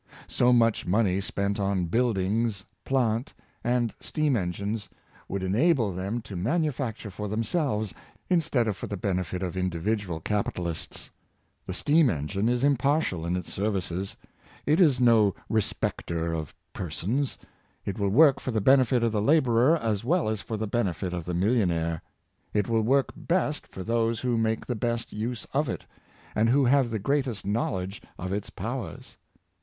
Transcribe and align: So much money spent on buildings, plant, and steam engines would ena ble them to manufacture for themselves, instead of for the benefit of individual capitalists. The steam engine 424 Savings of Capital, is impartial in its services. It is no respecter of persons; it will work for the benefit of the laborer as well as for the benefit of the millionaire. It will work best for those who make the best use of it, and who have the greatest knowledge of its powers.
So 0.25 0.51
much 0.51 0.87
money 0.87 1.21
spent 1.21 1.59
on 1.59 1.85
buildings, 1.85 2.65
plant, 2.85 3.35
and 3.63 3.93
steam 3.99 4.35
engines 4.35 4.89
would 5.29 5.43
ena 5.43 5.75
ble 5.75 5.91
them 5.91 6.21
to 6.23 6.35
manufacture 6.35 7.11
for 7.11 7.27
themselves, 7.27 7.93
instead 8.27 8.67
of 8.67 8.75
for 8.75 8.87
the 8.87 8.97
benefit 8.97 9.43
of 9.43 9.55
individual 9.55 10.19
capitalists. 10.19 11.11
The 11.67 11.73
steam 11.75 12.09
engine 12.09 12.47
424 12.47 12.49
Savings 12.49 12.73
of 12.73 12.77
Capital, 12.79 13.25
is 13.27 13.27
impartial 13.27 13.27
in 13.27 13.35
its 13.37 13.53
services. 13.53 14.17
It 14.65 14.79
is 14.81 14.99
no 14.99 15.35
respecter 15.49 16.33
of 16.33 16.55
persons; 16.73 17.37
it 17.85 17.99
will 17.99 18.09
work 18.09 18.39
for 18.39 18.49
the 18.49 18.59
benefit 18.59 19.03
of 19.03 19.11
the 19.11 19.21
laborer 19.21 19.77
as 19.77 20.03
well 20.03 20.29
as 20.29 20.41
for 20.41 20.57
the 20.57 20.65
benefit 20.65 21.13
of 21.13 21.25
the 21.25 21.35
millionaire. 21.35 22.01
It 22.55 22.67
will 22.67 22.81
work 22.81 23.11
best 23.15 23.67
for 23.67 23.83
those 23.83 24.21
who 24.21 24.35
make 24.35 24.65
the 24.65 24.73
best 24.75 25.13
use 25.13 25.45
of 25.53 25.69
it, 25.69 25.85
and 26.33 26.49
who 26.49 26.65
have 26.65 26.89
the 26.89 26.97
greatest 26.97 27.45
knowledge 27.45 28.01
of 28.17 28.31
its 28.33 28.49
powers. 28.49 29.17